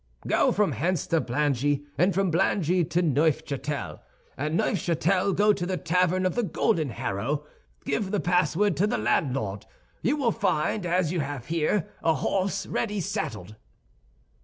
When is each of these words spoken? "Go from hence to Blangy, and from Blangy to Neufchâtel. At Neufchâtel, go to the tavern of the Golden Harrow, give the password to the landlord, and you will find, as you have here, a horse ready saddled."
"Go 0.25 0.51
from 0.51 0.71
hence 0.71 1.05
to 1.05 1.21
Blangy, 1.21 1.85
and 1.95 2.11
from 2.11 2.31
Blangy 2.31 2.83
to 2.85 3.03
Neufchâtel. 3.03 3.99
At 4.35 4.51
Neufchâtel, 4.51 5.35
go 5.35 5.53
to 5.53 5.63
the 5.63 5.77
tavern 5.77 6.25
of 6.25 6.33
the 6.33 6.41
Golden 6.41 6.89
Harrow, 6.89 7.45
give 7.85 8.09
the 8.09 8.19
password 8.19 8.75
to 8.77 8.87
the 8.87 8.97
landlord, 8.97 9.65
and 9.65 9.69
you 10.09 10.15
will 10.17 10.31
find, 10.31 10.87
as 10.87 11.11
you 11.11 11.19
have 11.19 11.45
here, 11.45 11.87
a 12.03 12.15
horse 12.15 12.65
ready 12.65 12.99
saddled." 12.99 13.57